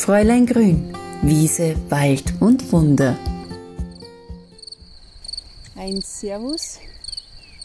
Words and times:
Fräulein 0.00 0.46
Grün, 0.46 0.96
Wiese, 1.20 1.76
Wald 1.90 2.32
und 2.40 2.72
Wunder. 2.72 3.18
Ein 5.76 6.00
Servus 6.00 6.78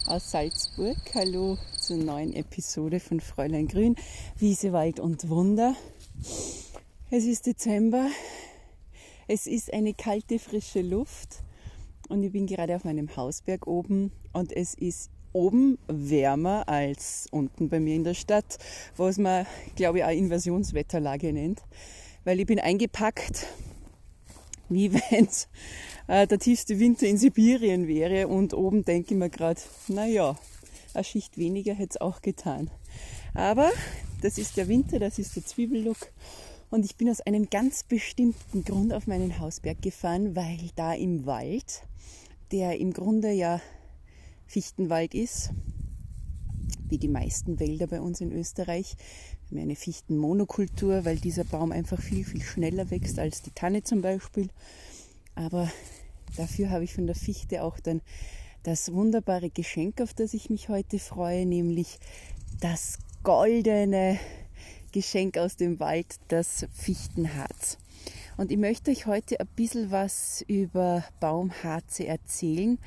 aus 0.06 0.32
Salzburg. 0.32 0.98
Hallo 1.14 1.58
zur 1.80 1.96
neuen 1.96 2.34
Episode 2.34 3.00
von 3.00 3.22
Fräulein 3.22 3.70
Grün, 3.70 3.96
Wiese, 4.38 4.74
Wald 4.74 5.00
und 5.00 5.30
Wunder. 5.30 5.78
Es 7.10 7.24
ist 7.24 7.46
Dezember. 7.46 8.10
Es 9.30 9.48
ist 9.48 9.74
eine 9.74 9.94
kalte, 9.94 10.38
frische 10.38 10.82
Luft 10.82 11.38
und 12.10 12.22
ich 12.22 12.34
bin 12.34 12.48
gerade 12.48 12.76
auf 12.76 12.84
meinem 12.84 13.16
Hausberg 13.16 13.66
oben 13.66 14.12
und 14.34 14.52
es 14.52 14.74
ist 14.74 15.10
oben 15.32 15.78
wärmer 15.88 16.68
als 16.68 17.28
unten 17.32 17.70
bei 17.70 17.80
mir 17.80 17.96
in 17.96 18.04
der 18.04 18.14
Stadt, 18.14 18.58
was 18.98 19.18
man, 19.20 19.46
glaube 19.78 20.00
ich, 20.00 20.04
auch 20.04 20.10
Invasionswetterlage 20.10 21.32
nennt 21.32 21.62
weil 22.26 22.40
ich 22.42 22.46
bin 22.46 22.60
eingepackt, 22.60 23.48
wie 24.68 24.92
wenn 25.12 25.26
es 25.26 25.48
äh, 26.08 26.28
der 26.28 26.40
tiefste 26.40 26.80
Winter 26.80 27.08
in 27.08 27.18
Sibirien 27.18 27.88
wäre 27.88 28.28
und 28.28 28.54
oben 28.54 28.84
denke 28.84 29.14
ich 29.14 29.18
mir 29.18 29.30
gerade, 29.30 29.62
naja, 29.88 30.38
eine 30.94 31.04
Schicht 31.04 31.38
weniger 31.38 31.74
hätte 31.74 31.92
es 31.92 32.02
auch 32.02 32.22
getan. 32.22 32.70
Aber 33.34 33.72
das 34.22 34.38
ist 34.38 34.58
der 34.58 34.68
Winter, 34.68 35.00
das 35.00 35.20
ist 35.20 35.36
der 35.36 35.46
Zwiebellook 35.46 36.12
und 36.70 36.84
ich 36.84 36.96
bin 36.96 37.10
aus 37.10 37.22
einem 37.22 37.50
ganz 37.50 37.84
bestimmten 37.84 38.64
Grund 38.64 38.94
auf 38.94 39.08
meinen 39.08 39.40
Hausberg 39.40 39.82
gefahren, 39.82 40.36
weil 40.36 40.70
da 40.76 40.94
im 40.94 41.26
Wald, 41.26 41.84
der 42.52 42.80
im 42.80 42.92
Grunde 42.92 43.32
ja 43.32 43.62
Fichtenwald 44.48 45.14
ist, 45.14 45.52
wie 46.88 46.98
die 46.98 47.08
meisten 47.08 47.60
Wälder 47.60 47.88
bei 47.88 48.00
uns 48.00 48.22
in 48.22 48.32
Österreich, 48.32 48.96
haben 49.50 49.60
eine 49.60 49.76
Fichtenmonokultur, 49.76 51.06
weil 51.06 51.18
dieser 51.18 51.44
Baum 51.44 51.72
einfach 51.72 52.02
viel, 52.02 52.26
viel 52.26 52.42
schneller 52.42 52.90
wächst 52.90 53.20
als 53.20 53.42
die 53.42 53.52
Tanne 53.52 53.84
zum 53.84 54.02
Beispiel. 54.02 54.50
Aber 55.36 55.72
dafür 56.36 56.70
habe 56.70 56.84
ich 56.84 56.94
von 56.94 57.08
der 57.08 57.16
Fichte 57.16 57.64
auch 57.64 57.80
dann 57.80 58.02
das 58.64 58.92
wunderbare 58.92 59.50
Geschenk, 59.50 60.02
auf 60.02 60.14
das 60.14 60.34
ich 60.34 60.50
mich 60.50 60.70
heute 60.70 60.98
freue, 60.98 61.46
nämlich 61.46 62.00
das 62.60 62.98
goldene 63.24 64.20
Geschenk 64.92 65.38
aus 65.38 65.56
dem 65.56 65.80
Wald, 65.80 66.08
das 66.30 66.66
Fichtenharz. 66.74 67.78
Und 68.38 68.52
ich 68.52 68.58
möchte 68.58 68.92
euch 68.92 69.06
heute 69.06 69.40
ein 69.40 69.48
bisschen 69.56 69.92
was 69.92 70.44
über 70.48 71.04
Baumharze 71.20 72.08
erzählen. 72.08 72.80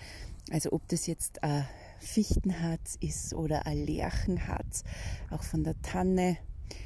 Also 0.50 0.72
ob 0.72 0.86
das 0.88 1.06
jetzt 1.06 1.42
ein 1.42 1.66
Fichtenharz 2.00 2.96
ist 3.00 3.34
oder 3.34 3.66
ein 3.66 3.86
Lärchenharz, 3.86 4.84
auch 5.30 5.42
von 5.42 5.64
der 5.64 5.80
Tanne 5.82 6.38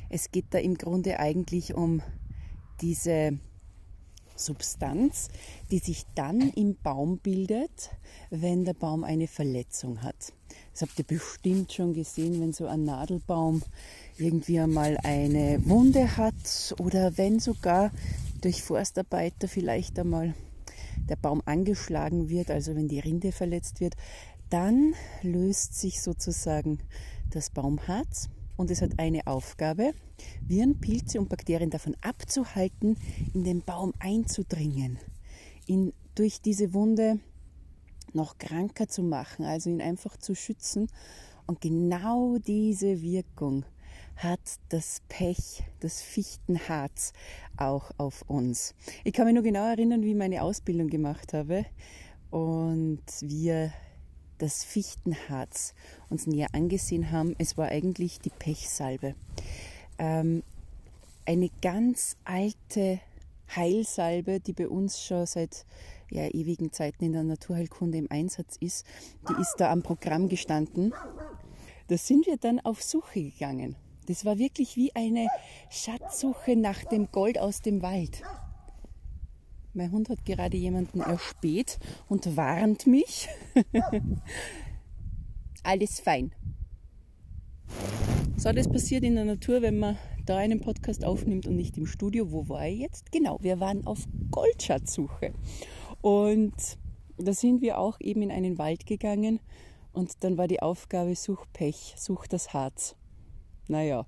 es 0.09 0.31
geht 0.31 0.47
da 0.51 0.59
im 0.59 0.77
Grunde 0.77 1.19
eigentlich 1.19 1.75
um 1.75 2.03
diese 2.81 3.39
Substanz, 4.37 5.29
die 5.71 5.79
sich 5.79 6.05
dann 6.15 6.41
im 6.51 6.77
Baum 6.83 7.19
bildet, 7.19 7.91
wenn 8.31 8.65
der 8.65 8.75
Baum 8.75 9.05
eine 9.05 9.29
Verletzung 9.29 10.03
hat. 10.03 10.33
Das 10.73 10.83
habt 10.83 10.99
ihr 10.99 11.05
bestimmt 11.05 11.73
schon 11.73 11.95
gesehen, 11.95 12.41
wenn 12.41 12.53
so 12.53 12.67
ein 12.67 12.85
Nadelbaum 12.85 13.63
irgendwie 14.19 14.59
einmal 14.59 14.97
eine 15.03 15.65
Wunde 15.67 16.17
hat 16.17 16.75
oder 16.79 17.17
wenn 17.19 17.41
sogar 17.41 17.91
durch 18.41 18.63
Forstarbeiter 18.63 19.49
vielleicht 19.49 19.99
einmal 19.99 20.35
der 21.09 21.17
Baum 21.17 21.43
angeschlagen 21.45 22.29
wird, 22.29 22.51
also 22.51 22.75
wenn 22.75 22.89
die 22.89 23.01
Rinde 23.01 23.33
verletzt 23.33 23.81
wird, 23.81 23.95
dann 24.51 24.95
löst 25.23 25.79
sich 25.79 26.03
sozusagen 26.03 26.79
das 27.31 27.51
Baumharz 27.51 28.29
und 28.63 28.71
es 28.71 28.81
hat 28.81 29.01
eine 29.01 29.27
Aufgabe, 29.27 29.93
Viren, 30.47 30.79
Pilze 30.79 31.19
und 31.19 31.29
Bakterien 31.29 31.71
davon 31.71 31.97
abzuhalten, 32.01 32.97
in 33.35 33.43
den 33.43 33.63
Baum 33.63 33.93
einzudringen, 33.99 34.99
ihn 35.67 35.93
durch 36.15 36.41
diese 36.41 36.73
Wunde 36.73 37.19
noch 38.13 38.39
kranker 38.39 38.87
zu 38.87 39.03
machen, 39.03 39.45
also 39.45 39.69
ihn 39.69 39.83
einfach 39.83 40.17
zu 40.17 40.37
schützen. 40.37 40.87
Und 41.47 41.61
genau 41.61 42.39
diese 42.39 43.03
Wirkung 43.03 43.65
hat 44.15 44.61
das 44.69 45.03
Pech, 45.09 45.65
das 45.81 46.01
Fichtenharz 46.01 47.15
auch 47.57 47.91
auf 47.99 48.23
uns. 48.29 48.77
Ich 49.03 49.13
kann 49.13 49.25
mich 49.27 49.35
nur 49.35 49.43
genau 49.43 49.69
erinnern, 49.69 50.03
wie 50.03 50.13
ich 50.13 50.17
meine 50.17 50.41
Ausbildung 50.41 50.87
gemacht 50.87 51.33
habe 51.33 51.67
und 52.31 53.03
wir 53.23 53.73
das 54.43 54.65
Fichtenharz 54.65 55.73
uns 56.11 56.27
näher 56.27 56.49
angesehen 56.53 57.13
haben. 57.13 57.37
Es 57.39 57.57
war 57.57 57.69
eigentlich 57.69 58.19
die 58.19 58.31
Pechsalbe. 58.31 59.15
Ähm, 59.99 60.43
eine 61.25 61.49
ganz 61.63 62.17
alte 62.25 62.99
Heilsalbe, 63.55 64.41
die 64.41 64.53
bei 64.53 64.69
uns 64.69 65.01
schon 65.01 65.27
seit 65.27 65.65
ja, 66.11 66.27
ewigen 66.27 66.73
Zeiten 66.73 67.05
in 67.05 67.13
der 67.13 67.23
Naturheilkunde 67.23 67.99
im 67.99 68.11
Einsatz 68.11 68.57
ist, 68.59 68.85
die 69.29 69.41
ist 69.41 69.55
da 69.59 69.71
am 69.71 69.83
Programm 69.83 70.29
gestanden. 70.29 70.93
Da 71.87 71.97
sind 71.97 72.27
wir 72.27 72.37
dann 72.37 72.59
auf 72.59 72.83
Suche 72.83 73.23
gegangen. 73.23 73.77
Das 74.07 74.25
war 74.25 74.39
wirklich 74.39 74.77
wie 74.77 74.93
eine 74.97 75.29
Schatzsuche 75.71 76.57
nach 76.57 76.83
dem 76.85 77.13
Gold 77.13 77.39
aus 77.39 77.63
dem 77.63 77.81
Wald. 77.81 78.23
Mein 79.75 79.91
Hund 79.91 80.11
hat 80.11 80.25
gerade 80.27 80.57
jemanden 80.57 81.01
erspäht 81.01 81.79
und 82.09 82.37
warnt 82.37 82.87
mich. 82.87 83.29
Alles 85.63 86.01
fein. 86.01 86.35
So, 88.37 88.53
das 88.53 88.69
passiert 88.69 89.03
in 89.03 89.15
der 89.15 89.25
Natur, 89.25 89.63
wenn 89.63 89.79
man 89.79 89.97
da 90.27 90.37
einen 90.37 90.61
Podcast 90.61 91.05
aufnimmt 91.05 91.47
und 91.47 91.57
nicht 91.57 91.79
im 91.79 91.87
Studio. 91.87 92.31
Wo 92.33 92.49
war 92.49 92.67
ich 92.67 92.81
jetzt? 92.81 93.13
Genau, 93.13 93.39
wir 93.41 93.61
waren 93.61 93.87
auf 93.87 94.07
Goldschatzsuche. 94.31 95.33
Und 96.03 96.55
da 97.17 97.33
sind 97.33 97.63
wir 97.63 97.79
auch 97.79 97.99
eben 98.01 98.21
in 98.21 98.31
einen 98.31 98.59
Wald 98.59 98.85
gegangen 98.85 99.41
und 99.93 100.23
dann 100.25 100.37
war 100.37 100.49
die 100.49 100.61
Aufgabe, 100.61 101.15
such 101.15 101.47
Pech, 101.53 101.95
such 101.97 102.27
das 102.27 102.53
Harz. 102.53 102.97
Naja, 103.69 104.05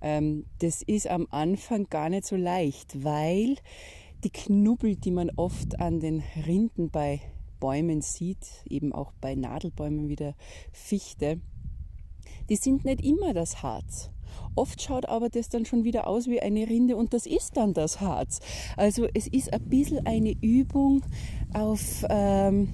ähm, 0.00 0.44
das 0.58 0.82
ist 0.82 1.06
am 1.06 1.26
Anfang 1.30 1.88
gar 1.88 2.08
nicht 2.08 2.26
so 2.26 2.36
leicht, 2.36 3.04
weil 3.04 3.56
die 4.24 4.30
Knubbel, 4.30 4.96
die 4.96 5.10
man 5.10 5.30
oft 5.36 5.80
an 5.80 6.00
den 6.00 6.22
Rinden 6.46 6.90
bei 6.90 7.20
Bäumen 7.60 8.02
sieht, 8.02 8.46
eben 8.68 8.92
auch 8.92 9.12
bei 9.20 9.34
Nadelbäumen 9.34 10.08
wie 10.08 10.16
der 10.16 10.34
Fichte, 10.72 11.40
die 12.48 12.56
sind 12.56 12.84
nicht 12.84 13.04
immer 13.04 13.34
das 13.34 13.62
Harz. 13.62 14.10
Oft 14.54 14.82
schaut 14.82 15.06
aber 15.06 15.28
das 15.28 15.48
dann 15.48 15.64
schon 15.64 15.84
wieder 15.84 16.06
aus 16.06 16.26
wie 16.26 16.40
eine 16.40 16.68
Rinde 16.68 16.96
und 16.96 17.14
das 17.14 17.26
ist 17.26 17.56
dann 17.56 17.74
das 17.74 18.00
Harz. 18.00 18.40
Also 18.76 19.06
es 19.14 19.26
ist 19.26 19.52
ein 19.52 19.68
bisschen 19.68 20.06
eine 20.06 20.32
Übung 20.40 21.02
auf 21.54 22.04
ähm, 22.08 22.68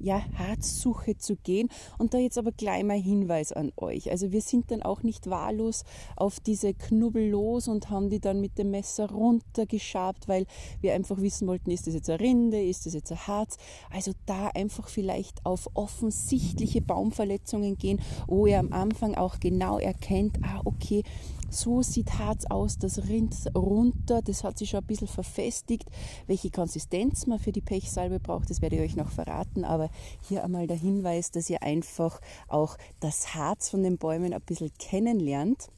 ja, 0.00 0.22
Harzsuche 0.36 1.16
zu 1.16 1.36
gehen. 1.36 1.68
Und 1.98 2.14
da 2.14 2.18
jetzt 2.18 2.38
aber 2.38 2.52
gleich 2.52 2.84
mal 2.84 2.98
Hinweis 2.98 3.52
an 3.52 3.72
euch. 3.76 4.10
Also 4.10 4.32
wir 4.32 4.40
sind 4.40 4.70
dann 4.70 4.82
auch 4.82 5.02
nicht 5.02 5.28
wahllos 5.30 5.84
auf 6.16 6.40
diese 6.40 6.74
Knubbel 6.74 7.30
los 7.30 7.68
und 7.68 7.90
haben 7.90 8.10
die 8.10 8.20
dann 8.20 8.40
mit 8.40 8.58
dem 8.58 8.70
Messer 8.70 9.10
runtergeschabt, 9.10 10.28
weil 10.28 10.46
wir 10.80 10.94
einfach 10.94 11.20
wissen 11.20 11.48
wollten, 11.48 11.70
ist 11.70 11.86
das 11.86 11.94
jetzt 11.94 12.10
eine 12.10 12.20
Rinde, 12.20 12.62
ist 12.62 12.86
das 12.86 12.94
jetzt 12.94 13.12
ein 13.12 13.26
Harz. 13.26 13.56
Also 13.90 14.12
da 14.26 14.48
einfach 14.48 14.88
vielleicht 14.88 15.44
auf 15.44 15.68
offensichtliche 15.74 16.80
Baumverletzungen 16.80 17.76
gehen, 17.78 18.00
wo 18.26 18.46
ihr 18.46 18.58
am 18.58 18.72
Anfang 18.72 19.14
auch 19.14 19.40
genau 19.40 19.78
erkennt, 19.78 20.38
ah 20.42 20.60
okay, 20.64 21.02
so 21.50 21.82
sieht 21.82 22.18
Harz 22.18 22.44
aus, 22.48 22.78
das 22.78 23.08
rinnt 23.08 23.34
runter, 23.54 24.22
das 24.22 24.44
hat 24.44 24.58
sich 24.58 24.70
schon 24.70 24.80
ein 24.80 24.86
bisschen 24.86 25.08
verfestigt. 25.08 25.90
Welche 26.26 26.50
Konsistenz 26.50 27.26
man 27.26 27.38
für 27.38 27.52
die 27.52 27.60
Pechsalbe 27.60 28.20
braucht, 28.20 28.50
das 28.50 28.60
werde 28.60 28.76
ich 28.76 28.82
euch 28.82 28.96
noch 28.96 29.10
verraten, 29.10 29.64
aber 29.64 29.90
hier 30.28 30.44
einmal 30.44 30.66
der 30.66 30.76
Hinweis, 30.76 31.30
dass 31.30 31.50
ihr 31.50 31.62
einfach 31.62 32.20
auch 32.48 32.76
das 33.00 33.34
Harz 33.34 33.70
von 33.70 33.82
den 33.82 33.98
Bäumen 33.98 34.32
ein 34.32 34.42
bisschen 34.42 34.72
kennenlernt. 34.78 35.68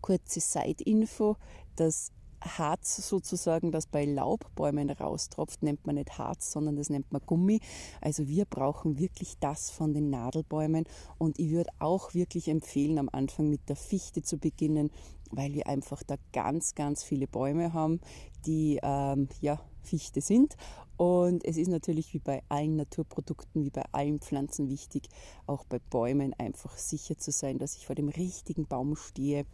Kurze 0.00 0.40
Side-Info, 0.40 1.36
das 1.76 2.12
Harz 2.44 2.96
sozusagen, 3.08 3.72
das 3.72 3.86
bei 3.86 4.04
Laubbäumen 4.04 4.90
raustropft, 4.90 5.62
nennt 5.62 5.86
man 5.86 5.96
nicht 5.96 6.18
Harz, 6.18 6.52
sondern 6.52 6.76
das 6.76 6.90
nennt 6.90 7.10
man 7.12 7.22
Gummi. 7.24 7.60
Also 8.00 8.28
wir 8.28 8.44
brauchen 8.44 8.98
wirklich 8.98 9.38
das 9.38 9.70
von 9.70 9.94
den 9.94 10.10
Nadelbäumen 10.10 10.84
und 11.18 11.38
ich 11.38 11.50
würde 11.50 11.70
auch 11.78 12.14
wirklich 12.14 12.48
empfehlen, 12.48 12.98
am 12.98 13.08
Anfang 13.12 13.50
mit 13.50 13.68
der 13.68 13.76
Fichte 13.76 14.22
zu 14.22 14.38
beginnen, 14.38 14.90
weil 15.30 15.54
wir 15.54 15.66
einfach 15.66 16.02
da 16.02 16.16
ganz, 16.32 16.74
ganz 16.74 17.02
viele 17.02 17.26
Bäume 17.26 17.72
haben, 17.72 18.00
die 18.46 18.78
ähm, 18.82 19.28
ja 19.40 19.60
Fichte 19.82 20.20
sind. 20.20 20.56
Und 20.96 21.44
es 21.44 21.56
ist 21.56 21.68
natürlich 21.68 22.14
wie 22.14 22.20
bei 22.20 22.42
allen 22.48 22.76
Naturprodukten, 22.76 23.64
wie 23.64 23.70
bei 23.70 23.82
allen 23.92 24.20
Pflanzen 24.20 24.68
wichtig, 24.68 25.08
auch 25.46 25.64
bei 25.64 25.78
Bäumen 25.78 26.32
einfach 26.34 26.76
sicher 26.76 27.18
zu 27.18 27.32
sein, 27.32 27.58
dass 27.58 27.76
ich 27.76 27.86
vor 27.86 27.96
dem 27.96 28.08
richtigen 28.08 28.66
Baum 28.66 28.94
stehe 28.94 29.44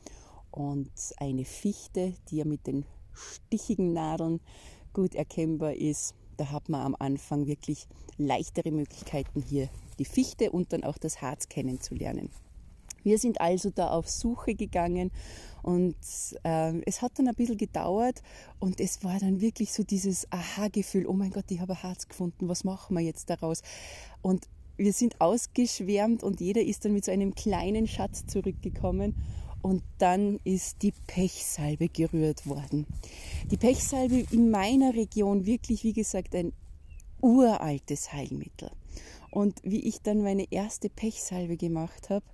und 0.51 0.91
eine 1.19 1.45
Fichte, 1.45 2.15
die 2.29 2.39
ja 2.39 2.45
mit 2.45 2.67
den 2.67 2.85
stichigen 3.13 3.93
Nadeln 3.93 4.41
gut 4.93 5.15
erkennbar 5.15 5.75
ist. 5.75 6.15
Da 6.37 6.51
hat 6.51 6.69
man 6.69 6.83
am 6.83 6.97
Anfang 6.99 7.47
wirklich 7.47 7.87
leichtere 8.17 8.71
Möglichkeiten 8.71 9.43
hier 9.43 9.69
die 9.99 10.05
Fichte 10.05 10.51
und 10.51 10.73
dann 10.73 10.85
auch 10.85 10.99
das 10.99 11.21
Harz 11.21 11.49
kennenzulernen. 11.49 12.31
Wir 13.03 13.19
sind 13.19 13.41
also 13.41 13.71
da 13.71 13.91
auf 13.91 14.09
Suche 14.11 14.55
gegangen 14.55 15.11
und 15.63 15.97
äh, 16.45 16.81
es 16.85 17.01
hat 17.03 17.19
dann 17.19 17.29
ein 17.29 17.35
bisschen 17.35 17.57
gedauert 17.57 18.23
und 18.59 18.81
es 18.81 19.03
war 19.05 19.19
dann 19.19 19.41
wirklich 19.41 19.73
so 19.73 19.83
dieses 19.83 20.31
Aha-Gefühl, 20.31 21.07
oh 21.07 21.15
mein 21.15 21.31
Gott, 21.31 21.51
ich 21.51 21.61
habe 21.61 21.73
ein 21.73 21.83
Harz 21.83 22.09
gefunden, 22.09 22.49
was 22.49 22.65
machen 22.65 22.97
wir 22.97 23.03
jetzt 23.03 23.31
daraus? 23.31 23.63
Und 24.21 24.49
wir 24.77 24.93
sind 24.93 25.21
ausgeschwärmt 25.21 26.23
und 26.23 26.41
jeder 26.41 26.63
ist 26.63 26.85
dann 26.85 26.93
mit 26.93 27.05
so 27.05 27.13
einem 27.13 27.35
kleinen 27.35 27.87
Schatz 27.87 28.27
zurückgekommen 28.27 29.15
und 29.63 29.83
dann 29.99 30.41
ist 30.45 30.83
die 30.83 30.93
Pechsalbe 31.07 31.89
gerührt 31.89 32.47
worden. 32.47 32.87
Die 33.51 33.57
Pechsalbe 33.57 34.25
in 34.31 34.51
meiner 34.51 34.95
Region 34.95 35.47
wirklich, 35.47 35.85
wie 35.85 35.93
gesagt, 35.93 36.35
ein 36.35 36.53
uraltes 37.21 38.13
Heilmittel. 38.13 38.71
Und 39.31 39.61
wie 39.63 39.87
ich 39.87 40.03
dann 40.03 40.23
meine 40.23 40.51
erste 40.51 40.89
Pechsalbe 40.89 41.57
gemacht 41.57 42.11
habe, 42.11 42.25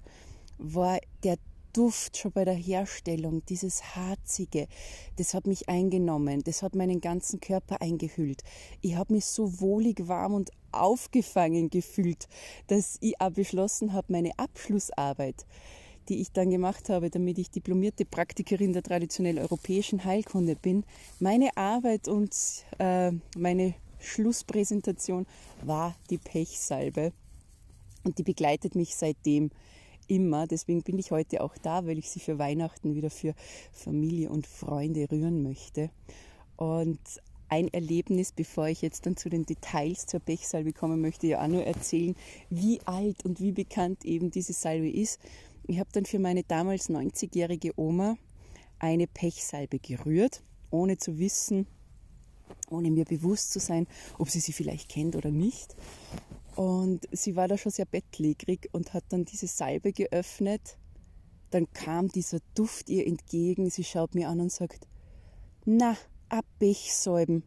war 0.59 0.99
der 1.23 1.37
Duft 1.77 2.17
schon 2.17 2.33
bei 2.33 2.47
der 2.47 2.55
Herstellung, 2.55 3.45
dieses 3.45 3.97
Harzige, 3.97 4.67
das 5.17 5.35
hat 5.35 5.47
mich 5.47 5.69
eingenommen, 5.69 6.43
das 6.43 6.63
hat 6.63 6.75
meinen 6.75 7.03
ganzen 7.03 7.39
Körper 7.39 7.83
eingehüllt. 7.83 8.43
Ich 8.81 8.97
habe 8.97 9.13
mich 9.13 9.27
so 9.27 9.61
wohlig 9.61 10.09
warm 10.09 10.33
und 10.33 10.53
aufgefangen 10.73 11.69
gefühlt, 11.69 12.29
dass 12.69 12.97
ich 13.03 13.21
auch 13.21 13.31
beschlossen 13.31 13.93
habe, 13.93 14.11
meine 14.11 14.39
Abschlussarbeit, 14.39 15.45
die 16.09 16.21
ich 16.21 16.33
dann 16.33 16.51
gemacht 16.51 16.89
habe, 16.89 17.11
damit 17.11 17.39
ich 17.39 17.51
diplomierte 17.51 18.05
Praktikerin 18.05 18.73
der 18.73 18.83
traditionell 18.83 19.39
europäischen 19.39 20.05
Heilkunde 20.05 20.57
bin, 20.57 20.85
meine 21.21 21.57
Arbeit 21.57 22.09
und 22.09 22.35
äh, 22.79 23.13
meine 23.37 23.75
Schlusspräsentation 23.99 25.27
war 25.63 25.97
die 26.11 26.19
Pechsalbe. 26.19 27.13
Und 28.05 28.19
die 28.19 28.23
begleitet 28.23 28.77
mich 28.77 28.95
seitdem 28.95 29.51
immer. 30.07 30.47
Deswegen 30.47 30.83
bin 30.83 30.99
ich 30.99 31.11
heute 31.11 31.41
auch 31.41 31.57
da, 31.59 31.87
weil 31.87 31.99
ich 31.99 32.11
sie 32.11 32.21
für 32.21 32.39
Weihnachten 32.39 32.95
wieder 32.95 33.11
für 33.11 33.35
Familie 33.73 34.31
und 34.31 34.47
Freunde 34.47 35.11
rühren 35.11 35.43
möchte. 35.43 35.91
Und 36.57 37.01
ein 37.49 37.69
Erlebnis, 37.69 38.33
bevor 38.33 38.69
ich 38.69 38.83
jetzt 38.83 39.07
dann 39.07 39.17
zu 39.17 39.29
den 39.29 39.47
Details 39.47 40.07
zur 40.07 40.21
Pechsalbe 40.21 40.73
komme, 40.73 40.97
möchte 40.97 41.27
ich 41.27 41.33
ja 41.33 41.43
auch 41.43 41.49
nur 41.49 41.65
erzählen, 41.65 42.17
wie 42.51 42.81
alt 42.87 43.25
und 43.25 43.41
wie 43.41 43.53
bekannt 43.53 44.05
eben 44.05 44.31
diese 44.31 44.53
Salbe 44.53 44.91
ist. 44.91 45.21
Ich 45.69 45.81
habe 45.81 45.91
dann 45.93 46.05
für 46.05 46.21
meine 46.21 46.45
damals 46.45 46.89
90-jährige 46.89 47.73
Oma 47.77 48.17
eine 48.79 49.09
Pechsalbe 49.09 49.81
gerührt, 49.81 50.45
ohne 50.71 50.97
zu 50.97 51.19
wissen, 51.19 51.67
ohne 52.71 52.93
mir 52.93 53.05
bewusst 53.05 53.53
zu 53.53 53.59
sein, 53.59 53.89
ob 54.17 54.31
sie 54.31 54.39
sie 54.39 54.53
vielleicht 54.53 54.89
kennt 54.89 55.17
oder 55.17 55.33
nicht. 55.33 55.75
Und 56.55 57.09
sie 57.11 57.35
war 57.35 57.49
da 57.49 57.59
schon 57.59 57.73
sehr 57.73 57.85
bettlägerig 57.85 58.69
und 58.71 58.95
hat 58.95 59.05
dann 59.09 59.25
diese 59.25 59.49
Salbe 59.49 59.93
geöffnet. 59.93 60.79
Dann 61.51 61.71
kam 61.73 62.09
dieser 62.09 62.39
Duft 62.55 62.89
ihr 62.89 63.05
entgegen. 63.05 63.69
Sie 63.69 63.85
schaut 63.85 64.15
mir 64.15 64.29
an 64.29 64.41
und 64.41 64.53
sagt, 64.53 64.87
na, 65.65 65.97
a 66.29 66.43
Pechsalben. 66.61 67.43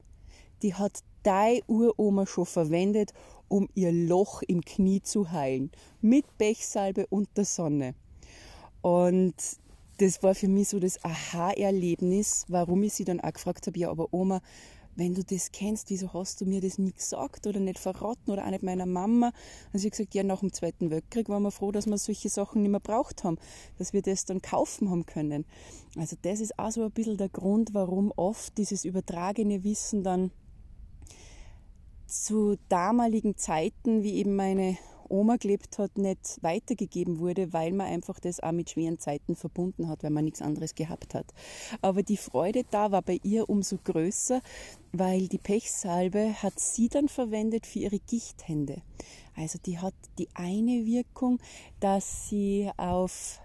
Die 0.61 0.73
hat 0.73 0.99
deine 1.23 1.63
Uroma 1.67 2.25
schon 2.25 2.45
verwendet, 2.45 3.13
um 3.47 3.69
ihr 3.75 3.93
Loch 3.93 4.41
im 4.41 4.61
Knie 4.61 5.01
zu 5.01 5.31
heilen. 5.31 5.71
Mit 6.01 6.37
Pechsalbe 6.37 7.07
und 7.07 7.29
der 7.37 7.45
Sonne. 7.45 7.95
Und 8.81 9.35
das 9.97 10.23
war 10.23 10.33
für 10.35 10.47
mich 10.47 10.69
so 10.69 10.79
das 10.79 11.03
Aha-Erlebnis, 11.03 12.45
warum 12.47 12.83
ich 12.83 12.93
sie 12.93 13.03
dann 13.03 13.19
auch 13.19 13.33
gefragt 13.33 13.67
habe, 13.67 13.77
ja, 13.77 13.89
aber 13.89 14.13
Oma, 14.13 14.41
wenn 14.95 15.13
du 15.13 15.23
das 15.23 15.51
kennst, 15.51 15.89
wieso 15.89 16.13
hast 16.13 16.41
du 16.41 16.45
mir 16.45 16.61
das 16.61 16.77
nie 16.77 16.91
gesagt 16.91 17.47
oder 17.47 17.59
nicht 17.59 17.79
verraten 17.79 18.31
oder 18.31 18.45
auch 18.45 18.49
nicht 18.49 18.63
meiner 18.63 18.85
Mama? 18.85 19.31
Und 19.71 19.79
sie 19.79 19.87
hat 19.87 19.93
gesagt, 19.93 20.13
ja, 20.13 20.23
nach 20.23 20.41
dem 20.41 20.51
Zweiten 20.51 20.89
Weltkrieg 20.89 21.29
waren 21.29 21.43
wir 21.43 21.51
froh, 21.51 21.71
dass 21.71 21.87
wir 21.87 21.97
solche 21.97 22.29
Sachen 22.29 22.61
nicht 22.61 22.71
mehr 22.71 22.79
braucht 22.79 23.23
haben, 23.23 23.37
dass 23.77 23.93
wir 23.93 24.01
das 24.01 24.25
dann 24.25 24.41
kaufen 24.41 24.89
haben 24.89 25.05
können. 25.05 25.45
Also 25.97 26.17
das 26.21 26.41
ist 26.41 26.59
auch 26.59 26.71
so 26.71 26.83
ein 26.83 26.91
bisschen 26.91 27.17
der 27.17 27.29
Grund, 27.29 27.73
warum 27.73 28.11
oft 28.15 28.57
dieses 28.57 28.83
übertragene 28.83 29.63
Wissen 29.63 30.03
dann 30.03 30.31
zu 32.07 32.57
damaligen 32.67 33.37
Zeiten, 33.37 34.03
wie 34.03 34.15
eben 34.15 34.35
meine 34.35 34.77
Oma 35.09 35.37
gelebt 35.37 35.77
hat, 35.77 35.97
nicht 35.97 36.37
weitergegeben 36.41 37.19
wurde, 37.19 37.53
weil 37.53 37.71
man 37.71 37.87
einfach 37.87 38.19
das 38.19 38.39
auch 38.39 38.51
mit 38.51 38.69
schweren 38.69 38.99
Zeiten 38.99 39.35
verbunden 39.35 39.87
hat, 39.87 40.03
weil 40.03 40.11
man 40.11 40.25
nichts 40.25 40.41
anderes 40.41 40.75
gehabt 40.75 41.13
hat. 41.13 41.33
Aber 41.81 42.03
die 42.03 42.17
Freude 42.17 42.63
da 42.69 42.91
war 42.91 43.01
bei 43.01 43.19
ihr 43.23 43.49
umso 43.49 43.77
größer, 43.83 44.41
weil 44.91 45.27
die 45.27 45.37
Pechsalbe 45.37 46.33
hat 46.41 46.59
sie 46.59 46.89
dann 46.89 47.09
verwendet 47.09 47.65
für 47.65 47.79
ihre 47.79 47.99
Gichthände. 47.99 48.81
Also 49.35 49.59
die 49.65 49.79
hat 49.79 49.93
die 50.17 50.27
eine 50.33 50.85
Wirkung, 50.85 51.39
dass 51.79 52.29
sie 52.29 52.69
auf 52.77 53.39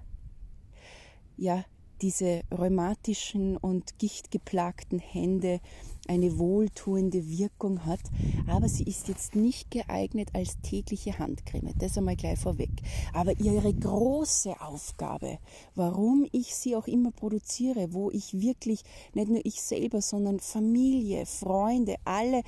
ja, 1.36 1.64
diese 2.04 2.42
rheumatischen 2.52 3.56
und 3.56 3.98
gichtgeplagten 3.98 4.98
Hände 4.98 5.60
eine 6.06 6.38
wohltuende 6.38 7.30
Wirkung 7.30 7.86
hat, 7.86 8.00
aber 8.46 8.68
sie 8.68 8.84
ist 8.84 9.08
jetzt 9.08 9.34
nicht 9.34 9.70
geeignet 9.70 10.28
als 10.34 10.60
tägliche 10.60 11.18
Handcreme. 11.18 11.72
Das 11.78 11.96
einmal 11.96 12.16
gleich 12.16 12.38
vorweg. 12.38 12.68
Aber 13.14 13.32
ihre 13.40 13.72
große 13.72 14.60
Aufgabe, 14.60 15.38
warum 15.74 16.26
ich 16.30 16.54
sie 16.54 16.76
auch 16.76 16.86
immer 16.86 17.10
produziere, 17.10 17.94
wo 17.94 18.10
ich 18.10 18.38
wirklich 18.38 18.82
nicht 19.14 19.30
nur 19.30 19.40
ich 19.42 19.62
selber, 19.62 20.02
sondern 20.02 20.40
Familie, 20.40 21.24
Freunde, 21.24 21.96
alle 22.04 22.42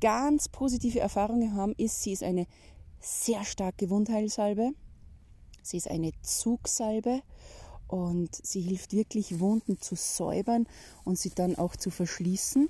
ganz 0.00 0.48
positive 0.48 0.98
Erfahrungen 0.98 1.54
haben, 1.54 1.74
ist, 1.76 2.02
sie 2.02 2.10
ist 2.10 2.24
eine 2.24 2.48
sehr 2.98 3.44
starke 3.44 3.88
Wundheilsalbe. 3.88 4.72
Sie 5.62 5.76
ist 5.76 5.88
eine 5.88 6.10
Zugsalbe 6.22 7.22
und 7.88 8.34
sie 8.34 8.60
hilft 8.60 8.92
wirklich 8.92 9.40
Wunden 9.40 9.80
zu 9.80 9.94
säubern 9.94 10.66
und 11.04 11.18
sie 11.18 11.30
dann 11.30 11.56
auch 11.56 11.76
zu 11.76 11.90
verschließen. 11.90 12.68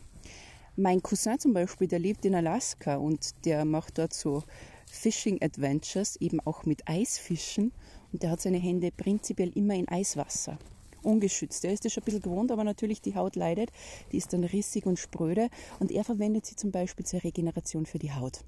Mein 0.76 1.02
Cousin 1.02 1.38
zum 1.38 1.54
Beispiel, 1.54 1.88
der 1.88 1.98
lebt 1.98 2.24
in 2.24 2.34
Alaska 2.34 2.96
und 2.96 3.46
der 3.46 3.64
macht 3.64 3.98
dort 3.98 4.12
so 4.12 4.42
Fishing 4.86 5.42
Adventures, 5.42 6.16
eben 6.16 6.40
auch 6.40 6.64
mit 6.64 6.86
Eisfischen. 6.88 7.72
Und 8.12 8.22
der 8.22 8.30
hat 8.30 8.40
seine 8.40 8.58
Hände 8.58 8.90
prinzipiell 8.90 9.50
immer 9.54 9.74
in 9.74 9.88
Eiswasser. 9.88 10.58
Ungeschützt. 11.02 11.64
Der 11.64 11.72
ist 11.72 11.84
das 11.84 11.92
schon 11.92 12.02
ein 12.02 12.06
bisschen 12.06 12.22
gewohnt, 12.22 12.50
aber 12.50 12.64
natürlich 12.64 13.00
die 13.00 13.14
Haut 13.14 13.36
leidet. 13.36 13.70
Die 14.12 14.16
ist 14.16 14.32
dann 14.32 14.44
rissig 14.44 14.86
und 14.86 14.98
spröde. 14.98 15.48
Und 15.78 15.90
er 15.92 16.04
verwendet 16.04 16.46
sie 16.46 16.56
zum 16.56 16.72
Beispiel 16.72 17.06
zur 17.06 17.22
Regeneration 17.22 17.86
für 17.86 17.98
die 17.98 18.12
Haut. 18.12 18.40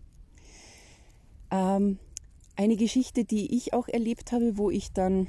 Ähm, 1.51 1.99
eine 2.57 2.77
Geschichte, 2.77 3.25
die 3.25 3.57
ich 3.57 3.73
auch 3.73 3.89
erlebt 3.89 4.33
habe, 4.33 4.59
wo 4.59 4.71
ich 4.71 4.93
dann 4.93 5.29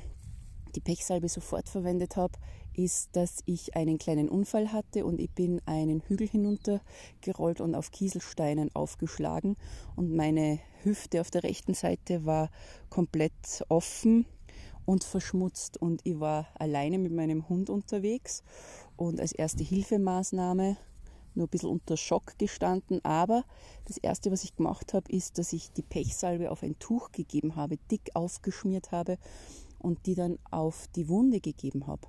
die 0.75 0.81
Pechsalbe 0.81 1.30
sofort 1.30 1.69
verwendet 1.69 2.16
habe, 2.16 2.33
ist, 2.74 3.16
dass 3.16 3.42
ich 3.45 3.75
einen 3.75 3.98
kleinen 3.98 4.30
Unfall 4.30 4.71
hatte 4.71 5.06
und 5.06 5.19
ich 5.19 5.30
bin 5.31 5.61
einen 5.66 6.02
Hügel 6.02 6.28
hinuntergerollt 6.28 7.61
und 7.61 7.76
auf 7.76 7.92
Kieselsteinen 7.92 8.73
aufgeschlagen. 8.73 9.57
Und 9.95 10.16
meine 10.16 10.59
Hüfte 10.83 11.21
auf 11.21 11.30
der 11.30 11.44
rechten 11.44 11.73
Seite 11.73 12.26
war 12.26 12.49
komplett 12.90 13.64
offen 13.68 14.26
und 14.85 15.04
verschmutzt 15.04 15.78
und 15.78 16.02
ich 16.04 16.19
war 16.19 16.47
alleine 16.57 16.97
mit 16.97 17.11
meinem 17.11 17.49
Hund 17.49 17.69
unterwegs. 17.69 18.44
Und 18.95 19.19
als 19.19 19.33
erste 19.33 19.64
Hilfemaßnahme 19.64 20.78
nur 21.35 21.45
ein 21.45 21.49
bisschen 21.49 21.69
unter 21.69 21.95
Schock 21.95 22.38
gestanden, 22.38 23.04
aber 23.04 23.44
das 23.85 23.97
erste, 23.97 24.31
was 24.31 24.44
ich 24.44 24.56
gemacht 24.56 24.94
habe, 24.94 25.11
ist, 25.11 25.38
dass 25.38 25.54
ich 25.54 25.71
die 25.71 25.83
Pechsalbe 25.83 26.49
auf 26.49 26.64
ein 26.64 26.80
Tuch 26.80 27.11
gegeben 27.11 27.56
habe, 27.56 27.78
dick 27.92 28.11
aufgeschmiert 28.14 28.92
habe 28.92 29.18
und 29.80 30.06
die 30.06 30.16
dann 30.16 30.38
auf 30.52 30.88
die 30.95 31.09
Wunde 31.09 31.40
gegeben 31.40 31.88
habe. 31.88 32.07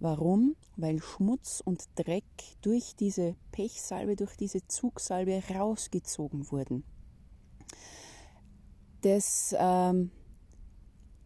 Warum? 0.00 0.54
Weil 0.76 1.02
Schmutz 1.02 1.60
und 1.64 1.84
Dreck 1.96 2.24
durch 2.62 2.94
diese 2.94 3.34
Pechsalbe, 3.50 4.14
durch 4.14 4.36
diese 4.36 4.66
Zugsalbe 4.68 5.42
rausgezogen 5.52 6.50
wurden. 6.52 6.84
Das 9.00 9.54
ähm, 9.58 10.10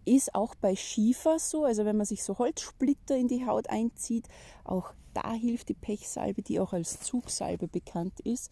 ist 0.05 0.35
auch 0.35 0.55
bei 0.55 0.75
Schiefer 0.75 1.39
so, 1.39 1.65
also 1.65 1.85
wenn 1.85 1.97
man 1.97 2.07
sich 2.07 2.25
so 2.25 2.39
Holzsplitter 2.39 3.17
in 3.17 3.29
die 3.29 3.47
Haut 3.47 3.69
einzieht, 3.69 4.29
auch 4.65 4.95
da 5.15 5.33
hilft 5.33 5.69
die 5.69 5.75
Pechsalbe, 5.75 6.43
die 6.43 6.59
auch 6.59 6.73
als 6.73 7.01
Zugsalbe 7.01 7.69
bekannt 7.69 8.21
ist. 8.21 8.51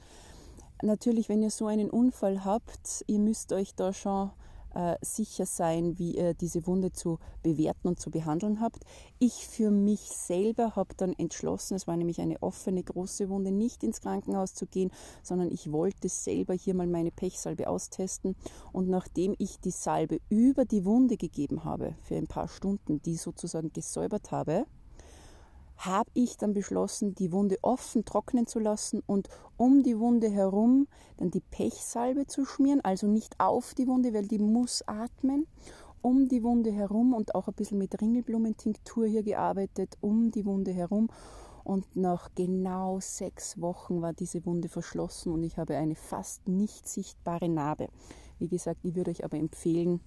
Natürlich, 0.82 1.28
wenn 1.28 1.42
ihr 1.42 1.50
so 1.50 1.66
einen 1.66 1.90
Unfall 1.90 2.44
habt, 2.44 3.04
ihr 3.06 3.18
müsst 3.18 3.52
euch 3.52 3.74
da 3.74 3.92
schon 3.92 4.30
äh, 4.74 4.96
sicher 5.02 5.46
sein, 5.46 5.98
wie 5.98 6.16
ihr 6.16 6.34
diese 6.34 6.66
Wunde 6.66 6.92
zu 6.92 7.18
bewerten 7.42 7.88
und 7.88 8.00
zu 8.00 8.10
behandeln 8.10 8.60
habt. 8.60 8.84
Ich 9.18 9.46
für 9.46 9.70
mich 9.70 10.00
selber 10.00 10.76
habe 10.76 10.94
dann 10.96 11.12
entschlossen, 11.14 11.74
es 11.74 11.86
war 11.86 11.96
nämlich 11.96 12.20
eine 12.20 12.42
offene 12.42 12.82
große 12.82 13.28
Wunde, 13.28 13.50
nicht 13.50 13.82
ins 13.82 14.00
Krankenhaus 14.00 14.54
zu 14.54 14.66
gehen, 14.66 14.90
sondern 15.22 15.50
ich 15.50 15.72
wollte 15.72 16.08
selber 16.08 16.54
hier 16.54 16.74
mal 16.74 16.86
meine 16.86 17.10
Pechsalbe 17.10 17.68
austesten. 17.68 18.36
Und 18.72 18.88
nachdem 18.88 19.34
ich 19.38 19.60
die 19.60 19.70
Salbe 19.70 20.20
über 20.28 20.64
die 20.64 20.84
Wunde 20.84 21.16
gegeben 21.16 21.64
habe, 21.64 21.94
für 22.02 22.16
ein 22.16 22.26
paar 22.26 22.48
Stunden, 22.48 23.02
die 23.02 23.16
sozusagen 23.16 23.72
gesäubert 23.72 24.30
habe, 24.30 24.66
habe 25.80 26.10
ich 26.14 26.36
dann 26.36 26.52
beschlossen, 26.52 27.14
die 27.14 27.32
Wunde 27.32 27.56
offen 27.62 28.04
trocknen 28.04 28.46
zu 28.46 28.58
lassen 28.58 29.02
und 29.06 29.28
um 29.56 29.82
die 29.82 29.98
Wunde 29.98 30.30
herum 30.30 30.86
dann 31.16 31.30
die 31.30 31.40
Pechsalbe 31.40 32.26
zu 32.26 32.44
schmieren, 32.44 32.80
also 32.82 33.06
nicht 33.06 33.34
auf 33.38 33.74
die 33.74 33.86
Wunde, 33.86 34.12
weil 34.12 34.26
die 34.26 34.38
muss 34.38 34.82
atmen 34.86 35.46
um 36.02 36.28
die 36.28 36.42
Wunde 36.42 36.70
herum 36.72 37.14
und 37.14 37.34
auch 37.34 37.48
ein 37.48 37.54
bisschen 37.54 37.78
mit 37.78 38.00
Ringelblumenttinktur 38.00 39.06
hier 39.06 39.22
gearbeitet, 39.22 39.96
um 40.00 40.30
die 40.30 40.46
Wunde 40.46 40.72
herum. 40.72 41.10
Und 41.62 41.94
nach 41.94 42.30
genau 42.34 43.00
sechs 43.00 43.60
Wochen 43.60 44.00
war 44.00 44.12
diese 44.12 44.44
Wunde 44.46 44.68
verschlossen 44.68 45.32
und 45.32 45.42
ich 45.42 45.58
habe 45.58 45.76
eine 45.76 45.94
fast 45.94 46.48
nicht 46.48 46.88
sichtbare 46.88 47.48
Narbe. 47.48 47.88
Wie 48.38 48.48
gesagt, 48.48 48.80
ich 48.82 48.94
würde 48.94 49.10
euch 49.10 49.24
aber 49.24 49.36
empfehlen, 49.36 50.00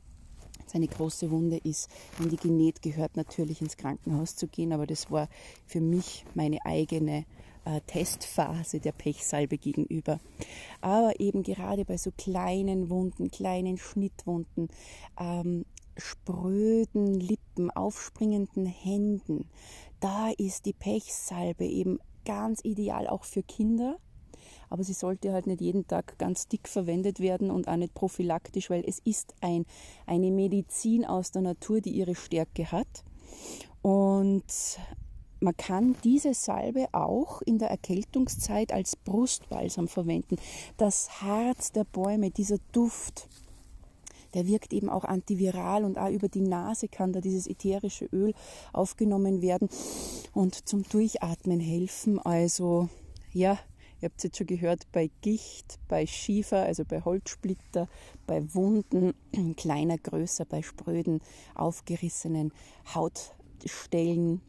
es 0.67 0.75
eine 0.75 0.87
große 0.87 1.31
Wunde 1.31 1.57
ist, 1.57 1.89
wenn 2.17 2.29
die 2.29 2.37
genäht 2.37 2.81
gehört, 2.81 3.17
natürlich 3.17 3.61
ins 3.61 3.77
Krankenhaus 3.77 4.35
zu 4.35 4.47
gehen. 4.47 4.73
Aber 4.73 4.87
das 4.87 5.11
war 5.11 5.29
für 5.65 5.81
mich 5.81 6.25
meine 6.33 6.65
eigene 6.65 7.25
äh, 7.65 7.81
Testphase 7.87 8.79
der 8.79 8.91
Pechsalbe 8.91 9.57
gegenüber. 9.57 10.19
Aber 10.81 11.19
eben 11.19 11.43
gerade 11.43 11.85
bei 11.85 11.97
so 11.97 12.11
kleinen 12.11 12.89
Wunden, 12.89 13.31
kleinen 13.31 13.77
Schnittwunden, 13.77 14.69
ähm, 15.19 15.65
spröden 15.97 17.19
Lippen, 17.19 17.69
aufspringenden 17.71 18.65
Händen, 18.65 19.45
da 19.99 20.31
ist 20.37 20.65
die 20.65 20.73
Pechsalbe 20.73 21.65
eben 21.65 21.99
ganz 22.25 22.59
ideal 22.63 23.07
auch 23.07 23.23
für 23.23 23.43
Kinder. 23.43 23.97
Aber 24.69 24.83
sie 24.83 24.93
sollte 24.93 25.33
halt 25.33 25.47
nicht 25.47 25.61
jeden 25.61 25.87
Tag 25.87 26.17
ganz 26.17 26.47
dick 26.47 26.67
verwendet 26.67 27.19
werden 27.19 27.51
und 27.51 27.67
auch 27.67 27.75
nicht 27.75 27.93
prophylaktisch, 27.93 28.69
weil 28.69 28.83
es 28.87 28.99
ist 28.99 29.33
ein, 29.41 29.65
eine 30.05 30.31
Medizin 30.31 31.05
aus 31.05 31.31
der 31.31 31.41
Natur, 31.41 31.81
die 31.81 31.91
ihre 31.91 32.15
Stärke 32.15 32.71
hat. 32.71 33.03
Und 33.81 34.43
man 35.43 35.57
kann 35.57 35.95
diese 36.03 36.33
Salbe 36.33 36.87
auch 36.93 37.41
in 37.41 37.59
der 37.59 37.69
Erkältungszeit 37.69 38.71
als 38.71 38.95
Brustbalsam 38.95 39.89
verwenden. 39.89 40.37
Das 40.77 41.21
Harz 41.21 41.73
der 41.73 41.83
Bäume, 41.83 42.31
dieser 42.31 42.59
Duft, 42.71 43.27
der 44.33 44.47
wirkt 44.47 44.73
eben 44.73 44.89
auch 44.89 45.03
antiviral 45.03 45.83
und 45.83 45.97
auch 45.97 46.09
über 46.09 46.29
die 46.29 46.41
Nase 46.41 46.87
kann 46.87 47.13
da 47.13 47.21
dieses 47.21 47.47
ätherische 47.47 48.05
Öl 48.05 48.33
aufgenommen 48.71 49.41
werden 49.41 49.69
und 50.33 50.67
zum 50.67 50.83
Durchatmen 50.83 51.59
helfen. 51.59 52.19
Also 52.19 52.89
ja, 53.31 53.59
ihr 54.03 54.09
habt 54.09 54.17
es 54.17 54.23
jetzt 54.25 54.37
schon 54.37 54.47
gehört, 54.47 54.85
bei 54.91 55.09
Gicht, 55.21 55.79
bei 55.87 56.05
Schiefer, 56.05 56.63
also 56.63 56.83
bei 56.83 57.01
Holzsplitter, 57.01 57.87
bei 58.27 58.53
Wunden, 58.53 59.13
kleiner, 59.55 59.97
größer, 59.97 60.43
bei 60.43 60.61
spröden, 60.61 61.21
aufgerissenen 61.55 62.51
Hautstellen, 62.93 64.41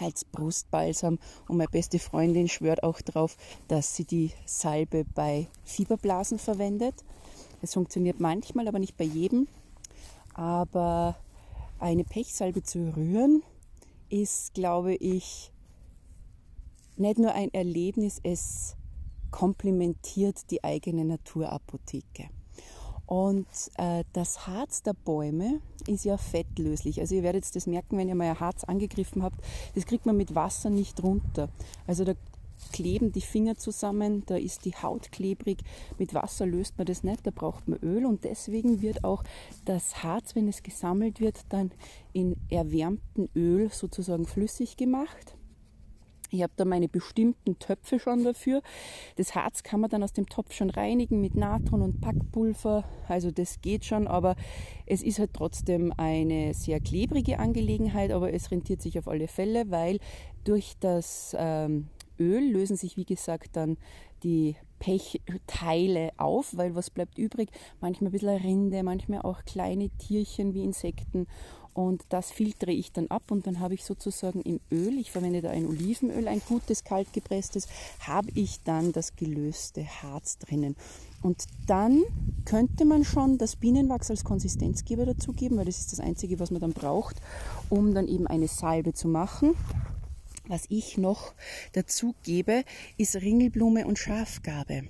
als 0.00 0.24
Brustbalsam. 0.24 1.18
Und 1.48 1.56
meine 1.56 1.70
beste 1.70 1.98
Freundin 1.98 2.46
schwört 2.46 2.84
auch 2.84 3.00
darauf, 3.00 3.36
dass 3.66 3.96
sie 3.96 4.04
die 4.04 4.30
Salbe 4.46 5.04
bei 5.12 5.48
Fieberblasen 5.64 6.38
verwendet. 6.38 6.94
Es 7.62 7.74
funktioniert 7.74 8.20
manchmal, 8.20 8.68
aber 8.68 8.78
nicht 8.78 8.96
bei 8.96 9.02
jedem. 9.02 9.48
Aber 10.34 11.16
eine 11.80 12.04
Pechsalbe 12.04 12.62
zu 12.62 12.94
rühren 12.96 13.42
ist, 14.08 14.54
glaube 14.54 14.94
ich, 14.94 15.50
nicht 16.98 17.18
nur 17.18 17.32
ein 17.32 17.52
Erlebnis, 17.52 18.20
es 18.22 18.76
komplementiert 19.30 20.50
die 20.50 20.64
eigene 20.64 21.04
Naturapotheke. 21.04 22.28
Und 23.06 23.46
äh, 23.78 24.04
das 24.12 24.46
Harz 24.46 24.82
der 24.82 24.92
Bäume 24.92 25.60
ist 25.86 26.04
ja 26.04 26.18
fettlöslich. 26.18 27.00
Also 27.00 27.14
ihr 27.14 27.22
werdet 27.22 27.56
das 27.56 27.66
merken, 27.66 27.96
wenn 27.96 28.08
ihr 28.08 28.14
mal 28.14 28.28
ein 28.28 28.38
Harz 28.38 28.64
angegriffen 28.64 29.22
habt. 29.22 29.40
Das 29.74 29.86
kriegt 29.86 30.04
man 30.04 30.16
mit 30.16 30.34
Wasser 30.34 30.68
nicht 30.68 31.02
runter. 31.02 31.48
Also 31.86 32.04
da 32.04 32.12
kleben 32.72 33.12
die 33.12 33.22
Finger 33.22 33.56
zusammen, 33.56 34.24
da 34.26 34.36
ist 34.36 34.66
die 34.66 34.74
Haut 34.74 35.10
klebrig. 35.10 35.60
Mit 35.98 36.12
Wasser 36.12 36.44
löst 36.44 36.76
man 36.76 36.86
das 36.86 37.02
nicht, 37.02 37.26
da 37.26 37.30
braucht 37.30 37.66
man 37.66 37.78
Öl 37.78 38.04
und 38.04 38.24
deswegen 38.24 38.82
wird 38.82 39.04
auch 39.04 39.24
das 39.64 40.02
Harz, 40.02 40.34
wenn 40.34 40.46
es 40.46 40.62
gesammelt 40.62 41.18
wird, 41.18 41.38
dann 41.48 41.70
in 42.12 42.36
erwärmtem 42.50 43.30
Öl 43.34 43.70
sozusagen 43.70 44.26
flüssig 44.26 44.76
gemacht. 44.76 45.37
Ich 46.30 46.42
habe 46.42 46.52
da 46.56 46.64
meine 46.64 46.88
bestimmten 46.88 47.58
Töpfe 47.58 47.98
schon 47.98 48.24
dafür. 48.24 48.62
Das 49.16 49.34
Harz 49.34 49.62
kann 49.62 49.80
man 49.80 49.90
dann 49.90 50.02
aus 50.02 50.12
dem 50.12 50.28
Topf 50.28 50.52
schon 50.52 50.70
reinigen 50.70 51.20
mit 51.20 51.34
Natron 51.34 51.82
und 51.82 52.00
Packpulver. 52.00 52.84
Also 53.08 53.30
das 53.30 53.60
geht 53.60 53.84
schon, 53.84 54.06
aber 54.06 54.36
es 54.86 55.02
ist 55.02 55.18
halt 55.18 55.32
trotzdem 55.32 55.92
eine 55.96 56.52
sehr 56.52 56.80
klebrige 56.80 57.38
Angelegenheit, 57.38 58.10
aber 58.10 58.32
es 58.32 58.50
rentiert 58.50 58.82
sich 58.82 58.98
auf 58.98 59.08
alle 59.08 59.28
Fälle, 59.28 59.70
weil 59.70 59.98
durch 60.44 60.74
das 60.80 61.34
ähm, 61.38 61.88
Öl 62.18 62.52
lösen 62.52 62.76
sich, 62.76 62.96
wie 62.96 63.04
gesagt, 63.04 63.56
dann 63.56 63.78
die 64.22 64.56
Pechteile 64.78 66.10
auf, 66.16 66.56
weil 66.56 66.74
was 66.74 66.90
bleibt 66.90 67.18
übrig? 67.18 67.50
Manchmal 67.80 68.10
ein 68.10 68.12
bisschen 68.12 68.36
Rinde, 68.36 68.82
manchmal 68.82 69.22
auch 69.22 69.44
kleine 69.44 69.90
Tierchen 69.90 70.54
wie 70.54 70.64
Insekten 70.64 71.26
und 71.78 72.02
das 72.08 72.32
filtere 72.32 72.72
ich 72.72 72.90
dann 72.90 73.06
ab 73.06 73.30
und 73.30 73.46
dann 73.46 73.60
habe 73.60 73.74
ich 73.74 73.84
sozusagen 73.84 74.42
im 74.42 74.58
Öl, 74.72 74.98
ich 74.98 75.12
verwende 75.12 75.42
da 75.42 75.50
ein 75.50 75.64
Olivenöl, 75.64 76.26
ein 76.26 76.42
gutes 76.48 76.82
kaltgepresstes, 76.82 77.68
habe 78.00 78.30
ich 78.34 78.64
dann 78.64 78.90
das 78.90 79.14
gelöste 79.14 79.86
Harz 79.86 80.38
drinnen. 80.38 80.74
Und 81.22 81.44
dann 81.68 82.02
könnte 82.44 82.84
man 82.84 83.04
schon 83.04 83.38
das 83.38 83.54
Bienenwachs 83.54 84.10
als 84.10 84.24
Konsistenzgeber 84.24 85.06
dazugeben, 85.06 85.56
weil 85.56 85.66
das 85.66 85.78
ist 85.78 85.92
das 85.92 86.00
Einzige, 86.00 86.40
was 86.40 86.50
man 86.50 86.60
dann 86.60 86.72
braucht, 86.72 87.14
um 87.68 87.94
dann 87.94 88.08
eben 88.08 88.26
eine 88.26 88.48
Salbe 88.48 88.92
zu 88.92 89.06
machen. 89.06 89.54
Was 90.48 90.64
ich 90.70 90.98
noch 90.98 91.32
dazu 91.74 92.16
gebe, 92.24 92.64
ist 92.96 93.14
Ringelblume 93.14 93.86
und 93.86 94.00
Schafgabe. 94.00 94.82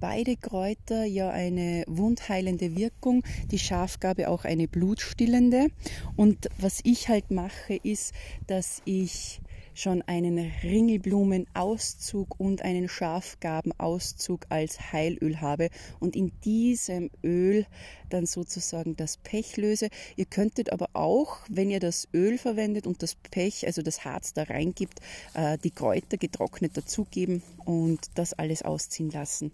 Beide 0.00 0.36
Kräuter 0.36 1.04
ja 1.04 1.30
eine 1.30 1.84
wundheilende 1.86 2.76
Wirkung, 2.76 3.22
die 3.50 3.58
Schafgabe 3.58 4.28
auch 4.28 4.44
eine 4.44 4.68
blutstillende. 4.68 5.68
Und 6.16 6.48
was 6.58 6.80
ich 6.84 7.08
halt 7.08 7.30
mache, 7.30 7.74
ist, 7.82 8.12
dass 8.46 8.82
ich 8.84 9.40
schon 9.74 10.02
einen 10.02 10.38
Ringelblumenauszug 10.62 12.38
und 12.38 12.62
einen 12.62 12.88
Schafgabenauszug 12.88 14.46
als 14.48 14.92
Heilöl 14.92 15.40
habe 15.40 15.68
und 16.00 16.16
in 16.16 16.32
diesem 16.44 17.10
Öl 17.22 17.66
dann 18.10 18.26
sozusagen 18.26 18.96
das 18.96 19.16
Pech 19.16 19.56
löse. 19.56 19.88
Ihr 20.16 20.26
könntet 20.26 20.72
aber 20.72 20.90
auch, 20.92 21.38
wenn 21.48 21.70
ihr 21.70 21.80
das 21.80 22.08
Öl 22.12 22.38
verwendet 22.38 22.86
und 22.86 23.02
das 23.02 23.14
Pech, 23.14 23.66
also 23.66 23.82
das 23.82 24.04
Harz 24.04 24.34
da 24.34 24.42
reingibt, 24.44 25.00
äh, 25.34 25.58
die 25.58 25.70
Kräuter 25.70 26.18
getrocknet 26.18 26.76
dazugeben 26.76 27.42
und 27.64 28.00
das 28.14 28.34
alles 28.34 28.62
ausziehen 28.62 29.10
lassen. 29.10 29.52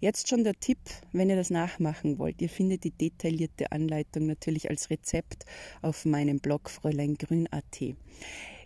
Jetzt 0.00 0.28
schon 0.28 0.44
der 0.44 0.54
Tipp, 0.58 0.78
wenn 1.12 1.28
ihr 1.28 1.36
das 1.36 1.50
nachmachen 1.50 2.18
wollt. 2.18 2.40
Ihr 2.40 2.48
findet 2.48 2.84
die 2.84 2.90
detaillierte 2.90 3.70
Anleitung 3.72 4.26
natürlich 4.26 4.70
als 4.70 4.88
Rezept 4.88 5.44
auf 5.82 6.04
meinem 6.04 6.38
Blog 6.40 6.70
fräuleingrün.at. 6.70 7.94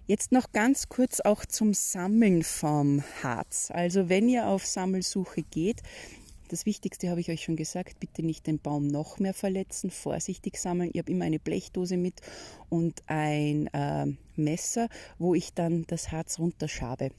Jetzt 0.06 0.32
noch 0.32 0.52
ganz 0.52 0.90
kurz 0.90 1.20
auch 1.20 1.46
zum 1.46 1.73
Sammeln 1.73 2.42
vom 2.42 3.02
Harz. 3.23 3.70
Also 3.73 4.11
wenn 4.11 4.28
ihr 4.28 4.46
auf 4.46 4.66
Sammelsuche 4.66 5.42
geht, 5.42 5.80
das 6.49 6.66
Wichtigste 6.66 7.08
habe 7.08 7.20
ich 7.20 7.30
euch 7.30 7.42
schon 7.42 7.56
gesagt, 7.56 8.00
bitte 8.00 8.23
nicht 8.23 8.46
den 8.46 8.58
Baum 8.58 8.87
noch 8.87 9.18
mehr 9.18 9.32
verletzen, 9.32 9.90
vorsichtig 9.90 10.58
sammeln. 10.58 10.90
Ich 10.92 10.99
habe 10.99 11.11
immer 11.11 11.25
eine 11.25 11.38
Blechdose 11.38 11.96
mit 11.96 12.20
und 12.68 13.02
ein 13.06 13.68
äh, 13.68 14.04
Messer, 14.37 14.88
wo 15.18 15.34
ich 15.34 15.54
dann 15.54 15.87
das 15.87 16.12
Harz 16.12 16.38
runterschabe. 16.38 17.11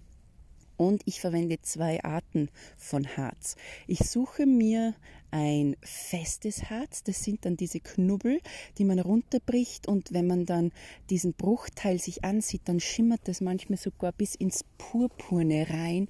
Und 0.77 1.01
ich 1.05 1.22
verwende 1.22 1.62
zwei 1.62 2.03
Arten 2.03 2.50
von 2.77 3.05
Harz. 3.17 3.55
Ich 3.88 4.00
suche 4.00 4.46
mir 4.46 4.94
ein 5.32 5.75
festes 5.82 6.70
Harz. 6.70 7.03
Das 7.03 7.24
sind 7.24 7.46
dann 7.46 7.58
diese 7.58 7.79
Knubbel, 7.79 8.39
die 8.77 8.86
man 8.86 9.00
runterbricht 9.00 9.88
und 9.88 10.13
wenn 10.13 10.27
man 10.27 10.46
dann 10.46 10.72
diesen 11.10 11.34
Bruchteil 11.34 12.00
sich 12.00 12.24
ansieht, 12.24 12.62
dann 12.65 12.79
schimmert 12.79 13.22
das 13.25 13.41
manchmal 13.41 13.77
sogar 13.77 14.13
bis 14.13 14.36
ins 14.36 14.63
Purpurne 14.77 15.70
rein, 15.70 16.08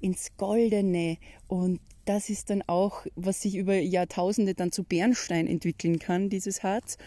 ins 0.00 0.36
Goldene 0.36 1.18
und 1.48 1.80
das 2.10 2.28
ist 2.28 2.50
dann 2.50 2.62
auch, 2.66 3.06
was 3.14 3.42
sich 3.42 3.54
über 3.54 3.76
Jahrtausende 3.76 4.54
dann 4.54 4.72
zu 4.72 4.82
Bernstein 4.82 5.46
entwickeln 5.46 6.00
kann, 6.00 6.28
dieses 6.28 6.64
Harz. 6.64 6.98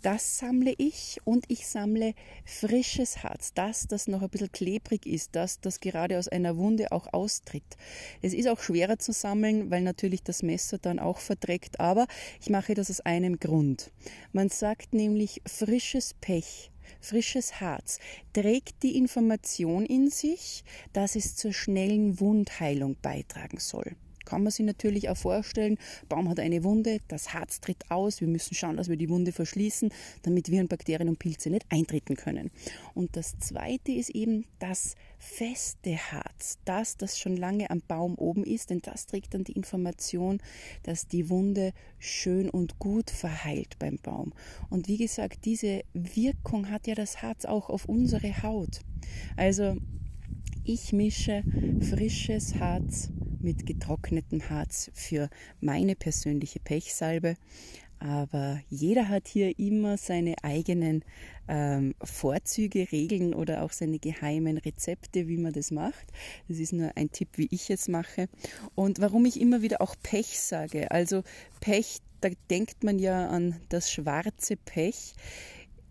Das 0.00 0.38
sammle 0.38 0.72
ich 0.78 1.18
und 1.24 1.44
ich 1.48 1.66
sammle 1.66 2.14
frisches 2.46 3.22
Harz, 3.22 3.52
das, 3.52 3.88
das 3.88 4.08
noch 4.08 4.22
ein 4.22 4.30
bisschen 4.30 4.50
klebrig 4.50 5.04
ist, 5.04 5.36
das, 5.36 5.60
das 5.60 5.80
gerade 5.80 6.18
aus 6.18 6.28
einer 6.28 6.56
Wunde 6.56 6.92
auch 6.92 7.12
austritt. 7.12 7.76
Es 8.22 8.32
ist 8.32 8.48
auch 8.48 8.60
schwerer 8.60 8.98
zu 8.98 9.12
sammeln, 9.12 9.70
weil 9.70 9.82
natürlich 9.82 10.22
das 10.22 10.42
Messer 10.42 10.78
dann 10.78 10.98
auch 10.98 11.18
verdreckt, 11.18 11.78
aber 11.78 12.06
ich 12.40 12.48
mache 12.48 12.72
das 12.72 12.88
aus 12.88 13.00
einem 13.00 13.38
Grund. 13.38 13.90
Man 14.32 14.48
sagt 14.48 14.94
nämlich 14.94 15.42
frisches 15.46 16.14
Pech 16.14 16.70
frisches 17.02 17.60
Harz 17.60 17.98
trägt 18.32 18.82
die 18.82 18.96
Information 18.96 19.84
in 19.84 20.08
sich, 20.08 20.64
dass 20.94 21.16
es 21.16 21.36
zur 21.36 21.52
schnellen 21.52 22.18
Wundheilung 22.18 22.96
beitragen 23.02 23.58
soll. 23.58 23.94
Kann 24.28 24.42
man 24.42 24.52
sich 24.52 24.66
natürlich 24.66 25.08
auch 25.08 25.16
vorstellen, 25.16 25.78
Baum 26.08 26.28
hat 26.28 26.38
eine 26.38 26.62
Wunde, 26.62 26.98
das 27.08 27.32
Harz 27.32 27.60
tritt 27.60 27.90
aus, 27.90 28.20
wir 28.20 28.28
müssen 28.28 28.54
schauen, 28.54 28.76
dass 28.76 28.88
wir 28.90 28.96
die 28.96 29.08
Wunde 29.08 29.32
verschließen, 29.32 29.90
damit 30.22 30.50
Viren, 30.50 30.68
Bakterien 30.68 31.08
und 31.08 31.18
Pilze 31.18 31.48
nicht 31.48 31.64
eintreten 31.70 32.14
können. 32.14 32.50
Und 32.94 33.16
das 33.16 33.38
zweite 33.38 33.92
ist 33.92 34.10
eben 34.10 34.44
das 34.58 34.96
feste 35.18 35.96
Harz, 35.96 36.58
das, 36.66 36.98
das 36.98 37.18
schon 37.18 37.38
lange 37.38 37.70
am 37.70 37.80
Baum 37.88 38.16
oben 38.16 38.44
ist, 38.44 38.68
denn 38.68 38.82
das 38.82 39.06
trägt 39.06 39.32
dann 39.32 39.44
die 39.44 39.52
Information, 39.52 40.40
dass 40.82 41.08
die 41.08 41.30
Wunde 41.30 41.72
schön 41.98 42.50
und 42.50 42.78
gut 42.78 43.10
verheilt 43.10 43.78
beim 43.78 43.96
Baum. 43.96 44.34
Und 44.68 44.88
wie 44.88 44.98
gesagt, 44.98 45.46
diese 45.46 45.84
Wirkung 45.94 46.70
hat 46.70 46.86
ja 46.86 46.94
das 46.94 47.22
Harz 47.22 47.46
auch 47.46 47.70
auf 47.70 47.86
unsere 47.86 48.42
Haut. 48.42 48.80
Also 49.36 49.78
ich 50.68 50.92
mische 50.92 51.42
frisches 51.80 52.56
Harz 52.56 53.08
mit 53.40 53.64
getrocknetem 53.64 54.50
Harz 54.50 54.90
für 54.92 55.30
meine 55.62 55.96
persönliche 55.96 56.60
Pechsalbe. 56.60 57.36
Aber 58.00 58.60
jeder 58.68 59.08
hat 59.08 59.28
hier 59.28 59.58
immer 59.58 59.96
seine 59.96 60.34
eigenen 60.44 61.04
ähm, 61.48 61.94
Vorzüge, 62.04 62.86
Regeln 62.92 63.32
oder 63.32 63.62
auch 63.62 63.72
seine 63.72 63.98
geheimen 63.98 64.58
Rezepte, 64.58 65.26
wie 65.26 65.38
man 65.38 65.54
das 65.54 65.70
macht. 65.70 66.06
Das 66.48 66.58
ist 66.58 66.74
nur 66.74 66.92
ein 66.96 67.10
Tipp, 67.10 67.30
wie 67.36 67.48
ich 67.50 67.68
jetzt 67.68 67.88
mache. 67.88 68.28
Und 68.74 69.00
warum 69.00 69.24
ich 69.24 69.40
immer 69.40 69.62
wieder 69.62 69.80
auch 69.80 69.96
Pech 70.02 70.38
sage. 70.38 70.90
Also 70.90 71.22
Pech, 71.60 71.96
da 72.20 72.28
denkt 72.50 72.84
man 72.84 72.98
ja 72.98 73.28
an 73.28 73.56
das 73.70 73.90
schwarze 73.90 74.56
Pech. 74.56 75.14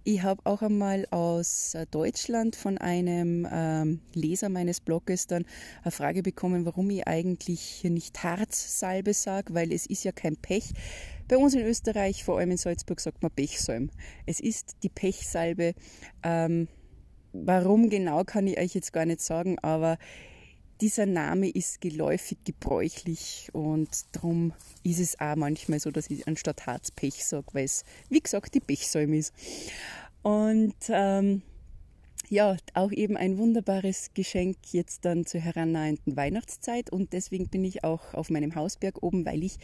Ich 0.10 0.24
habe 0.24 0.42
auch 0.46 0.62
einmal 0.62 1.06
aus 1.12 1.74
äh, 1.74 1.86
Deutschland 1.92 2.56
von 2.56 2.78
einem 2.78 3.46
ähm, 3.52 4.00
Leser 4.14 4.48
meines 4.48 4.80
Bloges 4.80 5.28
dann 5.28 5.44
eine 5.84 5.92
Frage 5.92 6.24
bekommen, 6.24 6.66
warum 6.66 6.90
ich 6.92 7.06
eigentlich 7.06 7.84
nicht 7.84 8.24
Harzsalbe 8.24 9.14
sage, 9.14 9.54
weil 9.54 9.74
es 9.74 9.86
ist 9.86 10.06
ja 10.06 10.14
kein 10.14 10.38
Pech. 10.38 10.72
Bei 11.28 11.36
uns 11.36 11.56
in 11.56 11.66
Österreich, 11.66 12.24
vor 12.24 12.38
allem 12.38 12.52
in 12.52 12.58
Salzburg, 12.58 13.02
sagt 13.02 13.22
man 13.22 13.32
Pechsalm. 13.32 13.90
Es 14.26 14.40
ist 14.40 14.78
die 14.82 14.88
Pechsalbe. 14.88 15.74
Ähm, 16.24 16.70
warum 17.34 17.90
genau 17.90 18.24
kann 18.24 18.48
ich 18.48 18.58
euch 18.58 18.76
jetzt 18.76 18.94
gar 18.94 19.06
nicht 19.06 19.20
sagen, 19.20 19.60
aber 19.60 19.98
dieser 20.82 21.06
Name 21.06 21.50
ist 21.50 21.82
geläufig, 21.82 22.40
gebräuchlich 22.46 23.50
und 23.54 23.90
darum 24.12 24.54
ist 24.84 25.00
es 25.00 25.20
auch 25.20 25.36
manchmal 25.36 25.80
so, 25.80 25.92
dass 25.92 26.10
ich 26.10 26.28
anstatt 26.28 26.66
Harz 26.66 26.92
Pech 26.92 27.26
sage, 27.26 27.48
weil 27.54 27.66
es, 27.66 27.84
wie 28.10 28.20
gesagt, 28.20 28.54
die 28.54 28.60
Pechsalm 28.60 29.14
ist. 29.14 29.34
Und 30.22 30.76
ähm, 30.90 31.42
ja, 32.30 32.58
auch 32.74 32.92
eben 32.92 33.16
ein 33.16 33.38
wunderbares 33.38 34.12
Geschenk 34.14 34.58
jetzt 34.72 35.06
dann 35.06 35.26
zur 35.26 35.40
herannahenden 35.40 36.18
Weihnachtszeit 36.18 36.90
und 36.92 37.14
deswegen 37.14 37.48
bin 37.48 37.64
ich 37.64 37.84
auch 37.84 38.14
auf 38.14 38.30
meinem 38.30 38.56
Hausberg 38.56 39.02
oben, 39.02 39.26
weil 39.26 39.44
ich 39.44 39.58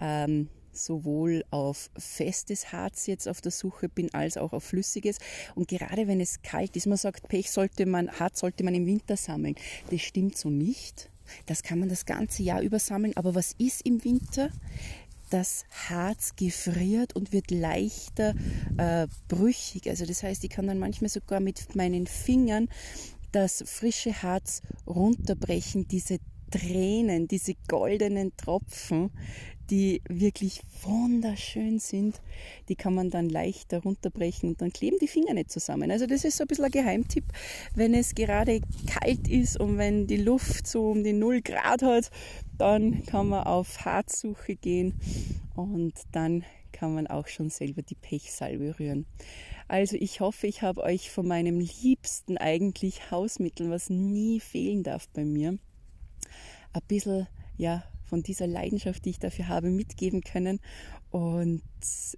ähm, 0.00 0.48
sowohl 0.78 1.44
auf 1.50 1.90
festes 1.96 2.72
Harz 2.72 3.06
jetzt 3.06 3.28
auf 3.28 3.40
der 3.40 3.52
Suche 3.52 3.88
bin, 3.88 4.12
als 4.14 4.36
auch 4.36 4.52
auf 4.52 4.64
flüssiges. 4.64 5.18
Und 5.54 5.68
gerade 5.68 6.06
wenn 6.06 6.20
es 6.20 6.42
kalt 6.42 6.76
ist, 6.76 6.86
man 6.86 6.98
sagt, 6.98 7.28
Pech 7.28 7.50
sollte 7.50 7.86
man, 7.86 8.10
Harz 8.10 8.40
sollte 8.40 8.64
man 8.64 8.74
im 8.74 8.86
Winter 8.86 9.16
sammeln. 9.16 9.56
Das 9.90 10.00
stimmt 10.00 10.36
so 10.36 10.50
nicht. 10.50 11.10
Das 11.46 11.62
kann 11.62 11.78
man 11.78 11.88
das 11.88 12.06
ganze 12.06 12.42
Jahr 12.42 12.62
über 12.62 12.78
sammeln. 12.78 13.16
Aber 13.16 13.34
was 13.34 13.54
ist 13.58 13.84
im 13.84 14.02
Winter? 14.04 14.50
das 15.30 15.66
Harz 15.90 16.36
gefriert 16.36 17.14
und 17.14 17.32
wird 17.32 17.50
leichter 17.50 18.34
äh, 18.78 19.06
brüchig. 19.28 19.88
Also 19.88 20.06
das 20.06 20.22
heißt, 20.22 20.42
ich 20.44 20.50
kann 20.50 20.66
dann 20.66 20.78
manchmal 20.78 21.10
sogar 21.10 21.40
mit 21.40 21.74
meinen 21.76 22.06
Fingern 22.06 22.68
das 23.32 23.62
frische 23.66 24.22
Harz 24.22 24.62
runterbrechen, 24.86 25.86
diese 25.86 26.18
Tränen, 26.50 27.28
diese 27.28 27.54
goldenen 27.68 28.34
Tropfen, 28.36 29.10
die 29.70 30.02
wirklich 30.08 30.62
wunderschön 30.82 31.78
sind, 31.78 32.20
die 32.68 32.76
kann 32.76 32.94
man 32.94 33.10
dann 33.10 33.28
leicht 33.28 33.72
runterbrechen 33.72 34.50
und 34.50 34.62
dann 34.62 34.72
kleben 34.72 34.98
die 35.00 35.08
Finger 35.08 35.34
nicht 35.34 35.50
zusammen. 35.50 35.90
Also 35.90 36.06
das 36.06 36.24
ist 36.24 36.36
so 36.36 36.44
ein 36.44 36.48
bisschen 36.48 36.64
ein 36.64 36.70
Geheimtipp, 36.70 37.24
wenn 37.74 37.94
es 37.94 38.14
gerade 38.14 38.60
kalt 38.86 39.28
ist 39.28 39.58
und 39.58 39.78
wenn 39.78 40.06
die 40.06 40.16
Luft 40.16 40.66
so 40.66 40.90
um 40.90 41.04
die 41.04 41.12
0 41.12 41.42
Grad 41.42 41.82
hat, 41.82 42.10
dann 42.56 43.04
kann 43.04 43.28
man 43.28 43.44
auf 43.44 43.84
Harzsuche 43.84 44.56
gehen 44.56 44.94
und 45.54 45.94
dann 46.12 46.44
kann 46.72 46.94
man 46.94 47.06
auch 47.06 47.26
schon 47.26 47.50
selber 47.50 47.82
die 47.82 47.94
Pechsalbe 47.94 48.78
rühren. 48.78 49.06
Also 49.66 49.96
ich 49.96 50.20
hoffe, 50.20 50.46
ich 50.46 50.62
habe 50.62 50.82
euch 50.82 51.10
von 51.10 51.26
meinem 51.26 51.60
liebsten 51.60 52.38
eigentlich 52.38 53.10
Hausmittel, 53.10 53.68
was 53.68 53.90
nie 53.90 54.40
fehlen 54.40 54.82
darf 54.82 55.08
bei 55.10 55.24
mir, 55.24 55.58
ein 56.72 56.82
bisschen 56.86 57.26
ja, 57.56 57.84
von 58.08 58.22
dieser 58.22 58.46
Leidenschaft, 58.46 59.04
die 59.04 59.10
ich 59.10 59.18
dafür 59.18 59.48
habe, 59.48 59.70
mitgeben 59.70 60.22
können. 60.22 60.60
Und 61.10 61.62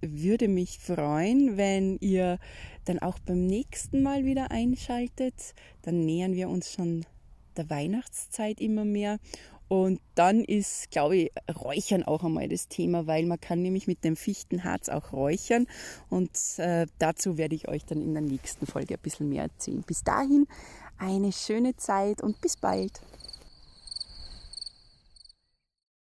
würde 0.01 0.47
mich 0.47 0.79
freuen, 0.79 1.57
wenn 1.57 1.97
ihr 1.99 2.39
dann 2.85 2.99
auch 2.99 3.19
beim 3.19 3.45
nächsten 3.45 4.01
Mal 4.01 4.25
wieder 4.25 4.51
einschaltet. 4.51 5.53
Dann 5.81 6.05
nähern 6.05 6.35
wir 6.35 6.49
uns 6.49 6.71
schon 6.71 7.05
der 7.57 7.69
Weihnachtszeit 7.69 8.59
immer 8.59 8.85
mehr. 8.85 9.19
Und 9.71 10.01
dann 10.15 10.43
ist, 10.43 10.91
glaube 10.91 11.15
ich, 11.15 11.31
Räuchern 11.55 12.03
auch 12.03 12.25
einmal 12.25 12.49
das 12.49 12.67
Thema, 12.67 13.07
weil 13.07 13.25
man 13.25 13.39
kann 13.39 13.61
nämlich 13.61 13.87
mit 13.87 14.03
dem 14.03 14.17
Fichtenharz 14.17 14.89
auch 14.89 15.13
räuchern. 15.13 15.65
Und 16.09 16.31
äh, 16.57 16.87
dazu 16.99 17.37
werde 17.37 17.55
ich 17.55 17.69
euch 17.69 17.85
dann 17.85 18.01
in 18.01 18.13
der 18.13 18.21
nächsten 18.21 18.67
Folge 18.67 18.95
ein 18.95 18.99
bisschen 19.01 19.29
mehr 19.29 19.43
erzählen. 19.43 19.81
Bis 19.87 20.03
dahin 20.03 20.45
eine 20.97 21.31
schöne 21.31 21.77
Zeit 21.77 22.21
und 22.21 22.41
bis 22.41 22.57
bald. 22.57 22.99